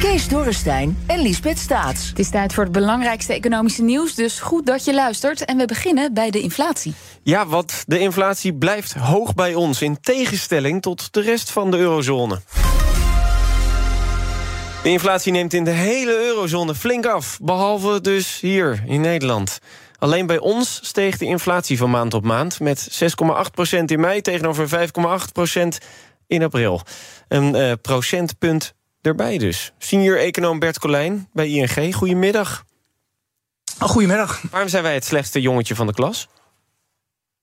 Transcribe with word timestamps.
Kees 0.00 0.28
Dorrestein 0.28 0.98
en 1.06 1.22
Liesbeth 1.22 1.58
Staats. 1.58 2.08
Het 2.08 2.18
is 2.18 2.30
tijd 2.30 2.54
voor 2.54 2.62
het 2.62 2.72
belangrijkste 2.72 3.32
economische 3.32 3.82
nieuws, 3.82 4.14
dus 4.14 4.40
goed 4.40 4.66
dat 4.66 4.84
je 4.84 4.94
luistert. 4.94 5.44
En 5.44 5.56
we 5.56 5.64
beginnen 5.64 6.14
bij 6.14 6.30
de 6.30 6.40
inflatie. 6.40 6.94
Ja, 7.22 7.46
want 7.46 7.84
de 7.86 7.98
inflatie 7.98 8.54
blijft 8.54 8.92
hoog 8.92 9.34
bij 9.34 9.54
ons, 9.54 9.82
in 9.82 10.00
tegenstelling 10.00 10.82
tot 10.82 11.12
de 11.12 11.20
rest 11.20 11.50
van 11.50 11.70
de 11.70 11.76
eurozone. 11.76 12.40
De 14.82 14.88
inflatie 14.88 15.32
neemt 15.32 15.52
in 15.52 15.64
de 15.64 15.70
hele 15.70 16.26
eurozone 16.26 16.74
flink 16.74 17.06
af, 17.06 17.38
behalve 17.42 18.00
dus 18.00 18.40
hier 18.40 18.82
in 18.86 19.00
Nederland. 19.00 19.58
Alleen 19.98 20.26
bij 20.26 20.38
ons 20.38 20.80
steeg 20.82 21.18
de 21.18 21.24
inflatie 21.24 21.78
van 21.78 21.90
maand 21.90 22.14
op 22.14 22.24
maand... 22.24 22.60
met 22.60 23.04
6,8% 23.72 23.84
in 23.84 24.00
mei 24.00 24.20
tegenover 24.20 24.68
5,8% 24.68 25.62
in 26.26 26.42
april. 26.42 26.80
Een 27.28 27.54
uh, 27.56 27.72
procentpunt 27.82 28.74
erbij 29.02 29.38
dus. 29.38 29.72
Senior 29.78 30.18
econoom 30.18 30.58
Bert 30.58 30.78
Colijn 30.78 31.28
bij 31.32 31.48
ING, 31.48 31.94
goedemiddag. 31.94 32.64
Goedemiddag. 33.78 34.42
Waarom 34.50 34.68
zijn 34.68 34.82
wij 34.82 34.94
het 34.94 35.04
slechtste 35.04 35.40
jongetje 35.40 35.74
van 35.74 35.86
de 35.86 35.94
klas? 35.94 36.28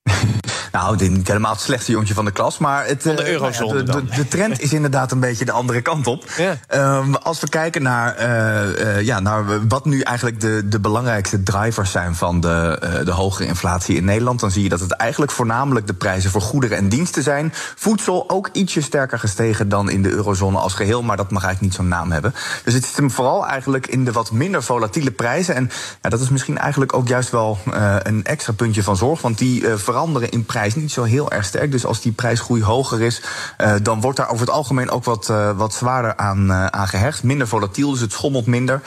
Nou, 0.78 1.10
niet 1.10 1.28
helemaal 1.28 1.52
het 1.52 1.62
slechtste 1.62 1.92
jongetje 1.92 2.14
van 2.14 2.26
de 2.26 2.32
klas. 2.32 2.58
Maar 2.58 2.86
het, 2.86 3.02
van 3.02 3.16
de 3.16 3.22
uh, 3.22 3.30
eurozone 3.30 3.84
de, 3.84 3.92
de, 3.92 4.06
de, 4.16 4.28
trend 4.28 4.62
is 4.62 4.74
inderdaad 4.74 5.12
een 5.12 5.20
beetje 5.20 5.46
de 5.46 5.52
andere 5.52 5.82
kant 5.82 6.08
op. 6.08 6.24
Ja. 6.38 6.98
Um, 7.00 7.16
als 7.16 7.40
we 7.40 7.50
kijken 7.50 7.82
naar, 7.82 8.16
uh, 8.20 8.86
uh, 8.86 9.02
ja, 9.02 9.20
naar 9.20 9.68
wat 9.68 9.86
nu 9.86 10.02
eigenlijk 10.02 10.42
de, 10.42 10.68
de 10.68 10.80
belangrijkste 10.80 11.44
drivers 11.44 11.92
zijn 11.92 12.16
van 12.16 12.40
de, 12.40 12.80
de 13.06 13.12
hogere 13.12 13.48
inflatie 13.48 13.96
in 13.96 14.06
Nederland, 14.06 14.40
dan 14.40 14.52
zie 14.52 14.64
je 14.64 14.70
dat 14.70 14.80
het 14.80 14.92
eigenlijk 14.92 15.32
voornamelijk 15.32 15.88
de 15.88 15.94
prijzen 15.94 16.32
voor 16.32 16.42
goederen 16.42 16.78
en 16.78 16.90
diensten 16.90 17.24
zijn. 17.24 17.54
Voedsel 17.76 18.30
ook 18.30 18.50
ietsje 18.52 18.82
sterker 18.82 19.20
gestegen 19.20 19.70
dan 19.70 19.90
in 19.90 20.02
de 20.02 20.10
eurozone 20.10 20.58
als 20.58 20.74
geheel, 20.74 21.04
maar 21.04 21.18
dat 21.18 21.32
mag 21.32 21.44
eigenlijk 21.44 21.74
niet 21.74 21.82
zo'n 21.82 21.98
naam 21.98 22.12
hebben. 22.12 22.34
Dus 22.64 22.74
het 22.74 22.86
zit 22.86 22.96
hem 22.96 23.12
vooral 23.12 23.48
eigenlijk 23.48 23.88
in 23.88 24.06
de 24.06 24.12
wat 24.12 24.32
minder 24.32 24.64
volatiele 24.64 25.12
prijzen. 25.12 25.56
En 25.56 25.70
ja, 26.02 26.10
dat 26.10 26.22
is 26.22 26.30
misschien 26.30 26.58
eigenlijk 26.58 26.94
ook 26.94 27.08
juist 27.08 27.30
wel 27.30 27.58
een 28.04 28.26
extra 28.26 28.54
puntje 28.54 28.84
van 28.84 28.98
zorg, 28.98 29.22
want 29.22 29.38
die 29.38 29.68
veranderen 29.68 30.30
in 30.30 30.46
prijs 30.68 30.84
niet 30.84 30.92
zo 30.92 31.04
heel 31.04 31.32
erg 31.32 31.46
sterk. 31.46 31.72
Dus 31.72 31.86
als 31.86 32.02
die 32.02 32.12
prijsgroei 32.12 32.64
hoger 32.64 33.02
is, 33.02 33.22
uh, 33.62 33.76
dan 33.82 34.02
wordt 34.02 34.18
daar 34.18 34.30
over 34.30 34.46
het 34.46 34.50
algemeen 34.56 34.90
ook 34.90 35.04
wat, 35.04 35.30
uh, 35.30 35.58
wat 35.58 35.74
zwaarder 35.74 36.18
aan, 36.18 36.52
uh, 36.52 36.68
gehecht. 36.72 37.24
Minder 37.24 37.48
volatiel, 37.48 37.92
dus 37.92 38.00
het 38.00 38.12
schommelt 38.12 38.46
minder. 38.46 38.82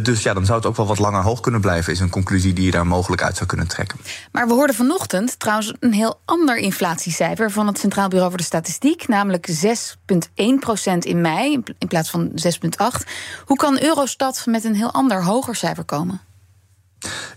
dus 0.00 0.22
ja, 0.22 0.34
dan 0.34 0.44
zou 0.44 0.58
het 0.58 0.66
ook 0.66 0.76
wel 0.76 0.86
wat 0.86 0.98
langer 0.98 1.22
hoog 1.22 1.40
kunnen 1.40 1.60
blijven, 1.60 1.92
is 1.92 2.00
een 2.00 2.10
conclusie 2.10 2.52
die 2.52 2.64
je 2.64 2.70
daar 2.70 2.86
mogelijk 2.86 3.22
uit 3.22 3.36
zou 3.36 3.48
kunnen 3.48 3.68
trekken. 3.68 3.98
Maar 4.32 4.46
we 4.46 4.52
hoorden 4.52 4.76
vanochtend 4.76 5.38
trouwens 5.38 5.72
een 5.80 5.92
heel 5.92 6.20
ander 6.24 6.56
inflatiecijfer 6.56 7.50
van 7.50 7.66
het 7.66 7.78
Centraal 7.78 8.08
Bureau 8.08 8.30
voor 8.30 8.38
de 8.38 8.44
Statistiek, 8.44 9.08
namelijk 9.08 9.48
6,1% 9.50 10.98
in 10.98 11.20
mei 11.20 11.62
in 11.78 11.88
plaats 11.88 12.10
van 12.10 12.30
6,8. 12.34 13.08
Hoe 13.44 13.56
kan 13.56 13.82
Eurostat 13.82 14.42
met 14.46 14.64
een 14.64 14.74
heel 14.74 14.92
ander 14.92 15.24
hoger 15.24 15.56
cijfer 15.56 15.84
komen? 15.84 16.29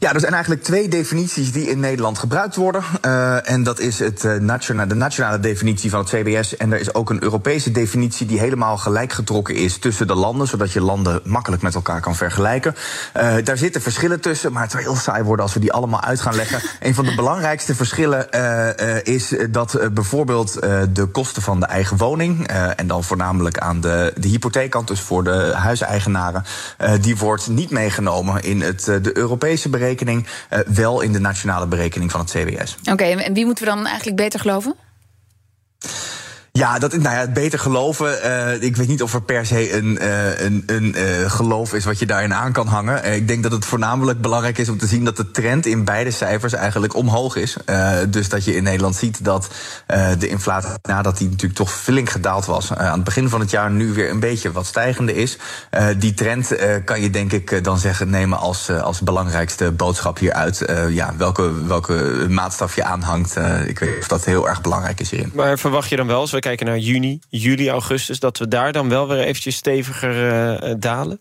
Ja, 0.03 0.13
er 0.13 0.19
zijn 0.19 0.33
eigenlijk 0.33 0.63
twee 0.63 0.87
definities 0.87 1.51
die 1.51 1.69
in 1.69 1.79
Nederland 1.79 2.17
gebruikt 2.17 2.55
worden. 2.55 2.83
Uh, 3.05 3.49
en 3.49 3.63
dat 3.63 3.79
is 3.79 3.99
het, 3.99 4.23
uh, 4.23 4.35
nationale, 4.35 4.87
de 4.87 4.95
nationale 4.95 5.39
definitie 5.39 5.89
van 5.89 5.99
het 5.99 6.09
CBS. 6.09 6.57
En 6.57 6.71
er 6.73 6.79
is 6.79 6.93
ook 6.93 7.09
een 7.09 7.23
Europese 7.23 7.71
definitie 7.71 8.25
die 8.27 8.39
helemaal 8.39 8.77
gelijk 8.77 9.13
getrokken 9.13 9.55
is 9.55 9.77
tussen 9.77 10.07
de 10.07 10.15
landen, 10.15 10.47
zodat 10.47 10.71
je 10.71 10.81
landen 10.81 11.21
makkelijk 11.23 11.61
met 11.61 11.75
elkaar 11.75 12.01
kan 12.01 12.15
vergelijken. 12.15 12.75
Uh, 13.17 13.35
daar 13.43 13.57
zitten 13.57 13.81
verschillen 13.81 14.19
tussen, 14.19 14.51
maar 14.51 14.61
het 14.61 14.71
zou 14.71 14.83
heel 14.83 14.95
saai 14.95 15.23
worden 15.23 15.45
als 15.45 15.53
we 15.53 15.59
die 15.59 15.73
allemaal 15.73 16.01
uit 16.01 16.21
gaan 16.21 16.35
leggen. 16.35 16.61
een 16.87 16.95
van 16.95 17.05
de 17.05 17.15
belangrijkste 17.15 17.75
verschillen 17.75 18.29
is 19.03 19.35
dat 19.49 19.79
bijvoorbeeld 19.93 20.53
de 20.93 21.05
kosten 21.11 21.41
van 21.41 21.59
de 21.59 21.65
eigen 21.65 21.97
woning, 21.97 22.47
en 22.75 22.87
dan 22.87 23.03
voornamelijk 23.03 23.57
aan 23.57 23.81
de, 23.81 24.13
de 24.17 24.27
hypotheekkant, 24.27 24.87
dus 24.87 24.99
voor 24.99 25.23
de 25.23 25.51
huiseigenaren, 25.55 26.43
die 27.01 27.17
wordt 27.17 27.47
niet 27.47 27.69
meegenomen 27.69 28.43
in 28.43 28.61
het, 28.61 28.83
de 28.83 29.17
Europese 29.17 29.53
Europese 29.53 29.69
uh, 30.01 30.59
wel 30.67 31.01
in 31.01 31.11
de 31.11 31.19
nationale 31.19 31.67
berekening 31.67 32.11
van 32.11 32.19
het 32.19 32.29
CBS. 32.29 32.77
Oké, 32.91 33.03
en 33.03 33.33
wie 33.33 33.45
moeten 33.45 33.63
we 33.63 33.69
dan 33.69 33.85
eigenlijk 33.85 34.17
beter 34.17 34.39
geloven? 34.39 34.75
Ja, 36.59 36.79
dat, 36.79 36.97
nou 36.97 37.15
ja, 37.15 37.27
beter 37.27 37.59
geloven. 37.59 38.25
Uh, 38.25 38.61
ik 38.61 38.75
weet 38.75 38.87
niet 38.87 39.01
of 39.01 39.13
er 39.13 39.21
per 39.21 39.45
se 39.45 39.73
een, 39.73 39.97
uh, 40.01 40.39
een, 40.39 40.63
een 40.65 40.95
uh, 40.97 41.31
geloof 41.31 41.73
is 41.73 41.85
wat 41.85 41.99
je 41.99 42.05
daarin 42.05 42.33
aan 42.33 42.51
kan 42.51 42.67
hangen. 42.67 43.13
ik 43.13 43.27
denk 43.27 43.43
dat 43.43 43.51
het 43.51 43.65
voornamelijk 43.65 44.21
belangrijk 44.21 44.57
is 44.57 44.69
om 44.69 44.77
te 44.77 44.87
zien 44.87 45.05
dat 45.05 45.17
de 45.17 45.31
trend 45.31 45.65
in 45.65 45.83
beide 45.83 46.11
cijfers 46.11 46.53
eigenlijk 46.53 46.95
omhoog 46.95 47.35
is. 47.35 47.57
dus 48.09 48.29
dat 48.29 48.43
je 48.43 48.55
in 48.55 48.63
Nederland 48.63 48.95
ziet 48.95 49.25
dat 49.25 49.47
de 50.19 50.27
inflatie, 50.27 50.69
nadat 50.81 51.17
die 51.17 51.29
natuurlijk 51.29 51.59
toch 51.59 51.71
flink 51.71 52.09
gedaald 52.09 52.45
was, 52.45 52.73
aan 52.73 52.93
het 52.93 53.03
begin 53.03 53.29
van 53.29 53.39
het 53.39 53.51
jaar 53.51 53.71
nu 53.71 53.93
weer 53.93 54.09
een 54.09 54.19
beetje 54.19 54.51
wat 54.51 54.65
stijgende 54.65 55.13
is. 55.15 55.37
die 55.97 56.13
trend 56.13 56.55
kan 56.85 57.01
je 57.01 57.09
denk 57.09 57.31
ik 57.31 57.63
dan 57.63 57.77
zeggen 57.77 58.09
nemen 58.09 58.37
als, 58.37 58.69
als 58.69 59.01
belangrijkste 59.01 59.71
boodschap 59.71 60.17
hieruit. 60.17 60.65
ja, 60.89 61.13
welke, 61.17 61.65
welke 61.65 62.25
maatstaf 62.29 62.75
je 62.75 62.83
aanhangt. 62.83 63.35
ik 63.65 63.79
weet 63.79 63.89
niet 63.89 63.99
of 63.99 64.07
dat 64.07 64.25
heel 64.25 64.49
erg 64.49 64.61
belangrijk 64.61 64.99
is 64.99 65.09
hierin. 65.09 65.31
Maar 65.33 65.59
verwacht 65.59 65.89
je 65.89 65.95
dan 65.95 66.07
wel, 66.07 66.27
kijken 66.43 66.65
naar 66.65 66.77
juni, 66.77 67.19
juli, 67.29 67.69
augustus... 67.69 68.19
dat 68.19 68.37
we 68.37 68.47
daar 68.47 68.71
dan 68.71 68.89
wel 68.89 69.07
weer 69.07 69.19
eventjes 69.19 69.55
steviger 69.55 70.15
uh, 70.63 70.73
dalen? 70.79 71.19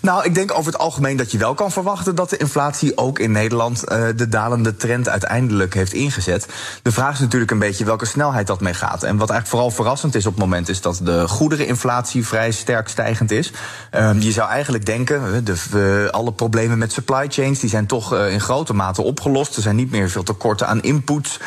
Nou, 0.00 0.24
ik 0.24 0.34
denk 0.34 0.52
over 0.58 0.72
het 0.72 0.80
algemeen 0.80 1.16
dat 1.16 1.30
je 1.30 1.38
wel 1.38 1.54
kan 1.54 1.72
verwachten 1.72 2.14
dat 2.14 2.30
de 2.30 2.36
inflatie 2.36 2.96
ook 2.96 3.18
in 3.18 3.32
Nederland 3.32 3.82
uh, 3.88 4.06
de 4.16 4.28
dalende 4.28 4.76
trend 4.76 5.08
uiteindelijk 5.08 5.74
heeft 5.74 5.92
ingezet. 5.92 6.46
De 6.82 6.92
vraag 6.92 7.12
is 7.12 7.18
natuurlijk 7.20 7.50
een 7.50 7.58
beetje 7.58 7.84
welke 7.84 8.06
snelheid 8.06 8.46
dat 8.46 8.60
mee 8.60 8.74
gaat. 8.74 9.02
En 9.02 9.16
wat 9.16 9.30
eigenlijk 9.30 9.46
vooral 9.46 9.70
verrassend 9.70 10.14
is 10.14 10.26
op 10.26 10.32
het 10.32 10.40
moment 10.40 10.68
is 10.68 10.80
dat 10.80 11.00
de 11.02 11.28
goedereninflatie 11.28 12.26
vrij 12.26 12.50
sterk 12.50 12.88
stijgend 12.88 13.30
is. 13.30 13.52
Uh, 13.94 14.10
je 14.18 14.32
zou 14.32 14.48
eigenlijk 14.48 14.86
denken, 14.86 15.44
de, 15.44 15.54
uh, 15.74 16.10
alle 16.10 16.32
problemen 16.32 16.78
met 16.78 16.92
supply 16.92 17.26
chains 17.28 17.60
die 17.60 17.70
zijn 17.70 17.86
toch 17.86 18.14
in 18.14 18.40
grote 18.40 18.74
mate 18.74 19.02
opgelost. 19.02 19.56
Er 19.56 19.62
zijn 19.62 19.76
niet 19.76 19.90
meer 19.90 20.10
veel 20.10 20.22
tekorten 20.22 20.68
aan 20.68 20.82
inputs. 20.82 21.40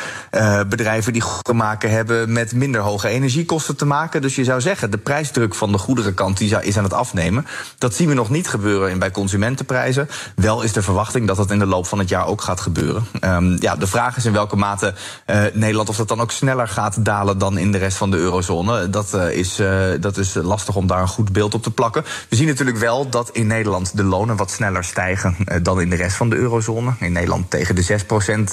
bedrijven 0.68 1.12
die 1.12 1.22
te 1.42 1.52
maken 1.52 1.90
hebben 1.90 2.32
met 2.32 2.52
minder 2.52 2.80
hoge 2.80 3.08
energiekosten 3.08 3.76
te 3.76 3.84
maken. 3.84 4.22
Dus 4.22 4.34
je 4.34 4.44
zou 4.44 4.60
zeggen, 4.60 4.90
de 4.90 4.98
prijsdruk 4.98 5.54
van 5.54 5.72
de 5.72 5.78
goederenkant 5.78 6.38
die 6.38 6.56
is 6.62 6.78
aan 6.78 6.84
het 6.84 6.92
afnemen. 6.92 7.46
Dat 7.78 7.94
zien 7.94 8.08
we 8.08 8.14
nog 8.14 8.30
niet 8.30 8.37
gebeuren 8.46 8.98
bij 8.98 9.10
consumentenprijzen. 9.10 10.08
Wel 10.34 10.62
is 10.62 10.72
de 10.72 10.82
verwachting 10.82 11.26
dat 11.26 11.36
dat 11.36 11.50
in 11.50 11.58
de 11.58 11.66
loop 11.66 11.86
van 11.86 11.98
het 11.98 12.08
jaar 12.08 12.26
ook 12.26 12.42
gaat 12.42 12.60
gebeuren. 12.60 13.06
Um, 13.20 13.56
ja, 13.60 13.76
de 13.76 13.86
vraag 13.86 14.16
is 14.16 14.24
in 14.24 14.32
welke 14.32 14.56
mate 14.56 14.94
uh, 15.26 15.40
Nederland 15.52 15.88
of 15.88 15.96
dat 15.96 16.08
dan 16.08 16.20
ook 16.20 16.30
sneller 16.30 16.68
gaat 16.68 17.04
dalen 17.04 17.38
dan 17.38 17.58
in 17.58 17.72
de 17.72 17.78
rest 17.78 17.96
van 17.96 18.10
de 18.10 18.16
eurozone. 18.16 18.90
Dat, 18.90 19.14
uh, 19.14 19.30
is, 19.30 19.60
uh, 19.60 19.84
dat 20.00 20.16
is 20.16 20.34
lastig 20.34 20.76
om 20.76 20.86
daar 20.86 21.00
een 21.00 21.08
goed 21.08 21.32
beeld 21.32 21.54
op 21.54 21.62
te 21.62 21.70
plakken. 21.70 22.04
We 22.28 22.36
zien 22.36 22.46
natuurlijk 22.46 22.78
wel 22.78 23.08
dat 23.08 23.30
in 23.32 23.46
Nederland 23.46 23.96
de 23.96 24.04
lonen 24.04 24.36
wat 24.36 24.50
sneller 24.50 24.84
stijgen 24.84 25.36
dan 25.62 25.80
in 25.80 25.90
de 25.90 25.96
rest 25.96 26.16
van 26.16 26.30
de 26.30 26.36
eurozone. 26.36 26.92
In 27.00 27.12
Nederland 27.12 27.50
tegen 27.50 27.74
de 27.74 27.82
6% 27.82 28.50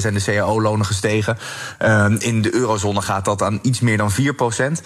zijn 0.00 0.14
de 0.14 0.22
cao-lonen 0.24 0.86
gestegen. 0.86 1.38
Ehm, 1.78 2.16
in 2.18 2.42
de 2.42 2.54
eurozone 2.54 3.02
gaat 3.02 3.24
dat 3.24 3.42
aan 3.42 3.58
iets 3.62 3.80
meer 3.80 3.96
dan 3.96 4.10
4% 4.10 4.82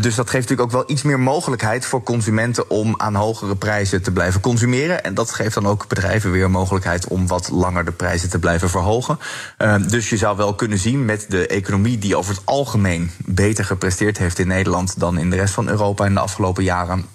dus 0.00 0.14
dat 0.14 0.30
geeft 0.30 0.48
natuurlijk 0.48 0.60
ook 0.60 0.86
wel 0.86 0.90
iets 0.90 1.02
meer 1.02 1.20
mogelijkheid 1.20 1.86
voor 1.86 2.02
consumenten 2.02 2.70
om 2.70 2.94
aan 2.96 3.14
hogere 3.14 3.56
prijzen 3.56 3.69
te 4.02 4.12
blijven 4.12 4.40
consumeren. 4.40 5.04
En 5.04 5.14
dat 5.14 5.30
geeft 5.30 5.54
dan 5.54 5.66
ook 5.66 5.88
bedrijven 5.88 6.30
weer 6.30 6.44
een 6.44 6.50
mogelijkheid 6.50 7.08
om 7.08 7.26
wat 7.26 7.50
langer 7.50 7.84
de 7.84 7.92
prijzen 7.92 8.30
te 8.30 8.38
blijven 8.38 8.70
verhogen. 8.70 9.18
Uh, 9.58 9.74
dus 9.88 10.10
je 10.10 10.16
zou 10.16 10.36
wel 10.36 10.54
kunnen 10.54 10.78
zien 10.78 11.04
met 11.04 11.26
de 11.28 11.46
economie 11.46 11.98
die 11.98 12.16
over 12.16 12.34
het 12.34 12.46
algemeen 12.46 13.10
beter 13.24 13.64
gepresteerd 13.64 14.18
heeft 14.18 14.38
in 14.38 14.46
Nederland 14.46 15.00
dan 15.00 15.18
in 15.18 15.30
de 15.30 15.36
rest 15.36 15.54
van 15.54 15.68
Europa 15.68 16.06
in 16.06 16.14
de 16.14 16.20
afgelopen 16.20 16.64
jaren. 16.64 17.06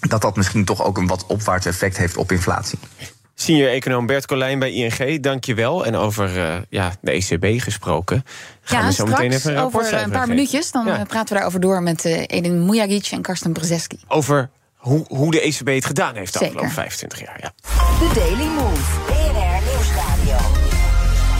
Dat 0.00 0.20
dat 0.20 0.36
misschien 0.36 0.64
toch 0.64 0.84
ook 0.84 0.98
een 0.98 1.06
wat 1.06 1.26
opwaarts 1.26 1.66
effect 1.66 1.96
heeft 1.96 2.16
op 2.16 2.32
inflatie. 2.32 2.78
Senior 3.34 3.68
econoom 3.68 4.06
Bert 4.06 4.26
Colijn 4.26 4.58
bij 4.58 4.72
ING, 4.72 5.22
dankjewel. 5.22 5.86
En 5.86 5.94
over 5.96 6.36
uh, 6.36 6.54
ja, 6.68 6.92
de 7.00 7.10
ECB 7.10 7.60
gesproken. 7.60 8.24
Gaan 8.62 8.80
ja, 8.80 8.86
we 8.86 8.92
zo 8.92 9.06
meteen 9.06 9.32
even 9.32 9.56
een 9.56 9.62
over 9.62 9.94
een 9.94 10.10
paar 10.10 10.28
minuutjes. 10.28 10.70
Dan 10.70 10.86
ja. 10.86 11.04
praten 11.04 11.28
we 11.28 11.34
daarover 11.34 11.60
door 11.60 11.82
met 11.82 12.04
uh, 12.04 12.22
Edin 12.26 12.66
Mujagic 12.66 13.08
en 13.10 13.22
Karsten 13.22 13.52
Brzeski. 13.52 14.00
Over 14.08 14.50
hoe, 14.82 15.04
hoe 15.08 15.30
de 15.30 15.40
ECB 15.40 15.66
het 15.66 15.84
gedaan 15.84 16.14
heeft 16.14 16.32
de 16.32 16.38
Zeker. 16.38 16.54
afgelopen 16.54 16.74
25 16.74 17.20
jaar. 17.20 17.38
Ja. 17.40 17.52
The 17.98 18.10
Daily 18.14 18.46
Move. 18.46 19.00
BNR 19.06 19.70
Nieuwsradio. 19.70 20.60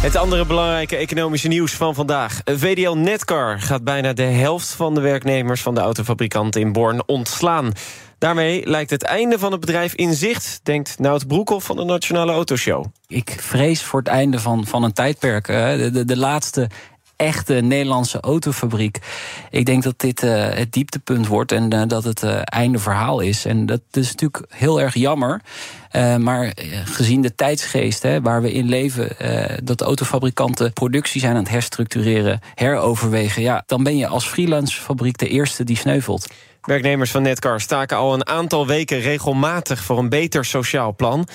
Het 0.02 0.16
andere 0.16 0.46
belangrijke 0.46 0.96
economische 0.96 1.48
nieuws 1.48 1.72
van 1.72 1.94
vandaag. 1.94 2.40
VDL 2.44 2.94
Netcar 2.94 3.60
gaat 3.60 3.84
bijna 3.84 4.12
de 4.12 4.22
helft 4.22 4.68
van 4.68 4.94
de 4.94 5.00
werknemers 5.00 5.62
van 5.62 5.74
de 5.74 5.80
autofabrikant 5.80 6.56
in 6.56 6.72
Born 6.72 7.08
ontslaan. 7.08 7.72
Daarmee 8.18 8.66
lijkt 8.68 8.90
het 8.90 9.02
einde 9.02 9.38
van 9.38 9.52
het 9.52 9.60
bedrijf 9.60 9.94
in 9.94 10.14
zicht, 10.14 10.60
denkt 10.62 10.98
Nout 10.98 11.26
Broekhoff 11.26 11.66
van 11.66 11.76
de 11.76 11.84
Nationale 11.84 12.32
Autoshow. 12.32 12.84
Ik 13.06 13.36
vrees 13.40 13.82
voor 13.82 13.98
het 13.98 14.08
einde 14.08 14.38
van, 14.38 14.66
van 14.66 14.82
een 14.82 14.92
tijdperk. 14.92 15.46
De, 15.46 15.90
de, 15.92 16.04
de 16.04 16.16
laatste 16.16 16.70
echte 17.22 17.54
Nederlandse 17.54 18.20
autofabriek. 18.20 18.98
Ik 19.50 19.66
denk 19.66 19.82
dat 19.82 19.94
dit 20.00 20.22
uh, 20.22 20.48
het 20.48 20.72
dieptepunt 20.72 21.26
wordt 21.26 21.52
en 21.52 21.74
uh, 21.74 21.82
dat 21.86 22.04
het 22.04 22.22
uh, 22.22 22.40
einde 22.42 22.78
verhaal 22.78 23.20
is. 23.20 23.44
En 23.44 23.66
dat 23.66 23.80
is 23.90 24.10
natuurlijk 24.10 24.44
heel 24.48 24.80
erg 24.80 24.94
jammer. 24.94 25.40
maar 26.18 26.52
gezien 26.84 27.22
de 27.22 27.34
tijdsgeest 27.34 28.02
hè, 28.02 28.20
waar 28.20 28.42
we 28.42 28.52
in 28.52 28.68
leven, 28.68 29.16
dat 29.64 29.80
autofabrikanten 29.80 30.72
productie 30.72 31.20
zijn 31.20 31.32
aan 31.32 31.42
het 31.42 31.48
herstructureren, 31.48 32.40
heroverwegen, 32.54 33.42
ja, 33.42 33.62
dan 33.66 33.82
ben 33.82 33.96
je 33.96 34.06
als 34.06 34.26
freelance 34.26 34.80
fabriek 34.80 35.18
de 35.18 35.28
eerste 35.28 35.64
die 35.64 35.76
sneuvelt. 35.76 36.26
Werknemers 36.62 37.10
van 37.10 37.22
Netcar 37.22 37.60
staken 37.60 37.96
al 37.96 38.14
een 38.14 38.26
aantal 38.26 38.66
weken 38.66 39.00
regelmatig 39.00 39.82
voor 39.82 39.98
een 39.98 40.08
beter 40.08 40.44
sociaal 40.44 40.94
plan. 40.94 41.28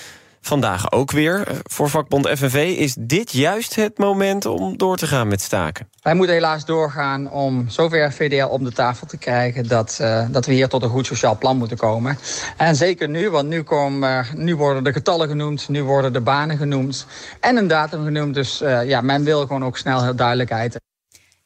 Vandaag 0.48 0.92
ook 0.92 1.12
weer. 1.12 1.48
Voor 1.64 1.90
vakbond 1.90 2.28
FNV 2.28 2.76
is 2.78 2.96
dit 3.00 3.32
juist 3.32 3.76
het 3.76 3.98
moment 3.98 4.46
om 4.46 4.78
door 4.78 4.98
te 4.98 5.08
gaan 5.08 5.28
met 5.28 5.42
staken. 5.42 5.90
Wij 6.02 6.14
moeten 6.14 6.36
helaas 6.36 6.66
doorgaan 6.66 7.32
om 7.32 7.70
zover 7.70 8.14
VDL 8.14 8.46
op 8.46 8.64
de 8.64 8.72
tafel 8.72 9.08
te 9.08 9.18
krijgen... 9.18 9.68
dat, 9.68 9.98
uh, 10.02 10.26
dat 10.30 10.46
we 10.46 10.54
hier 10.54 10.68
tot 10.68 10.84
een 10.84 10.90
goed 10.90 11.06
sociaal 11.06 11.38
plan 11.38 11.58
moeten 11.58 11.78
komen. 11.78 12.18
En 12.58 12.76
zeker 12.76 13.10
nu, 13.10 13.30
want 13.30 13.48
nu, 13.48 13.64
komen, 13.64 14.26
nu 14.36 14.56
worden 14.56 14.84
de 14.84 14.94
getallen 14.94 15.28
genoemd... 15.28 15.70
nu 15.70 15.84
worden 15.84 16.14
de 16.14 16.22
banen 16.22 16.58
genoemd 16.58 17.06
en 17.40 17.58
een 17.58 17.68
datum 17.68 18.04
genoemd. 18.04 18.34
Dus 18.34 18.58
ja, 18.86 19.02
men 19.02 19.24
wil 19.24 19.42
gewoon 19.42 19.66
ook 19.66 19.78
snel 19.78 20.04
heel 20.04 20.16
duidelijkheid. 20.16 20.78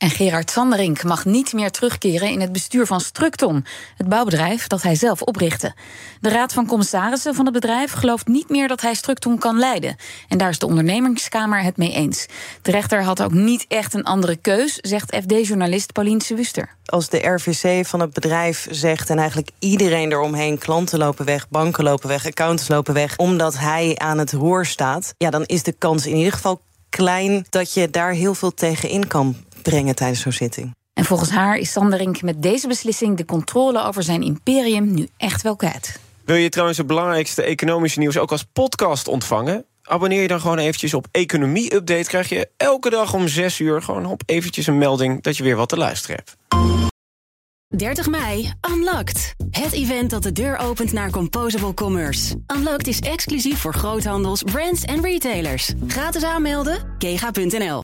En 0.02 0.10
Gerard 0.10 0.52
Sanderink 0.52 1.04
mag 1.04 1.26
niet 1.26 1.54
meer 1.54 1.72
terugkeren 1.72 2.30
in 2.30 2.42
het 2.42 2.52
bestuur 2.52 2.86
van 2.86 3.02
Structon, 3.02 3.66
het 3.98 4.10
bouwbedrijf 4.10 4.68
dat 4.68 4.82
hij 4.82 4.96
zelf 4.96 5.22
oprichtte. 5.22 5.74
De 6.22 6.30
Raad 6.30 6.54
van 6.54 6.66
Commissarissen 6.66 7.36
van 7.36 7.46
het 7.46 7.54
bedrijf 7.54 7.92
gelooft 7.92 8.28
niet 8.28 8.50
meer 8.50 8.68
dat 8.68 8.82
hij 8.82 8.94
Structon 8.94 9.38
kan 9.38 9.58
leiden. 9.58 9.96
En 10.28 10.38
daar 10.38 10.50
is 10.50 10.60
de 10.60 10.66
ondernemingskamer 10.66 11.64
het 11.64 11.78
mee 11.78 11.94
eens. 11.94 12.26
De 12.62 12.72
rechter 12.72 13.04
had 13.04 13.22
ook 13.22 13.32
niet 13.32 13.66
echt 13.68 13.94
een 13.94 14.04
andere 14.04 14.36
keus, 14.36 14.76
zegt 14.76 15.16
FD-journalist 15.16 15.94
Paulien 15.94 16.22
Wuster. 16.36 16.76
Als 16.86 17.10
de 17.10 17.28
RVC 17.28 17.86
van 17.86 18.00
het 18.00 18.14
bedrijf 18.14 18.68
zegt 18.70 19.10
en 19.10 19.18
eigenlijk 19.18 19.50
iedereen 19.60 20.12
eromheen, 20.12 20.58
klanten 20.58 21.00
lopen 21.00 21.26
weg, 21.26 21.50
banken 21.50 21.84
lopen 21.84 22.08
weg, 22.08 22.26
accountants 22.26 22.70
lopen 22.70 22.94
weg, 22.94 23.18
omdat 23.18 23.58
hij 23.58 23.96
aan 23.98 24.18
het 24.18 24.32
roer 24.32 24.66
staat, 24.66 25.14
ja, 25.18 25.30
dan 25.30 25.44
is 25.46 25.64
de 25.64 25.72
kans 25.72 26.06
in 26.06 26.16
ieder 26.16 26.34
geval 26.34 26.62
klein 26.90 27.46
dat 27.50 27.74
je 27.74 27.90
daar 27.90 28.12
heel 28.12 28.36
veel 28.36 28.54
tegen 28.54 28.90
in 28.90 29.08
kan 29.08 29.36
brengen 29.62 29.96
tijdens 29.96 30.22
zo'n 30.22 30.32
zitting. 30.32 30.76
En 30.94 31.06
volgens 31.06 31.30
haar 31.30 31.58
is 31.58 31.72
Sanderink 31.72 32.22
met 32.22 32.42
deze 32.42 32.68
beslissing 32.68 33.18
de 33.18 33.26
controle 33.26 33.84
over 33.84 34.04
zijn 34.04 34.22
imperium 34.22 34.94
nu 34.94 35.08
echt 35.18 35.42
wel 35.42 35.56
kwijt. 35.56 36.00
Wil 36.26 36.36
je 36.36 36.50
trouwens 36.50 36.78
het 36.78 36.88
belangrijkste 36.88 37.44
economische 37.44 38.00
nieuws 38.00 38.18
ook 38.18 38.32
als 38.32 38.46
podcast 38.54 39.08
ontvangen? 39.08 39.66
Abonneer 39.84 40.22
je 40.22 40.28
dan 40.28 40.40
gewoon 40.40 40.58
eventjes 40.58 40.94
op 40.94 41.08
Economie 41.12 41.76
Update. 41.76 42.08
Krijg 42.08 42.30
je 42.30 42.50
elke 42.58 42.90
dag 42.90 43.14
om 43.14 43.28
6 43.28 43.60
uur 43.60 43.82
gewoon 43.82 44.06
op 44.06 44.24
eventjes 44.26 44.68
een 44.68 44.78
melding 44.78 45.22
dat 45.22 45.38
je 45.38 45.44
weer 45.44 45.56
wat 45.56 45.70
te 45.70 45.78
luisteren 45.78 46.16
hebt. 46.16 46.38
30 47.78 48.08
mei, 48.08 48.52
Unlocked. 48.72 49.36
Het 49.52 49.72
event 49.72 50.10
dat 50.10 50.24
de 50.24 50.32
deur 50.32 50.58
opent 50.58 50.92
naar 50.92 51.10
Composable 51.10 51.74
Commerce. 51.74 52.36
Unlocked 52.56 52.88
is 52.88 53.00
exclusief 53.00 53.60
voor 53.60 53.74
groothandels, 53.74 54.44
brands 54.44 54.84
en 54.84 55.02
retailers. 55.02 55.74
Gratis 55.88 56.24
aanmelden, 56.24 56.96
kega.nl. 56.98 57.82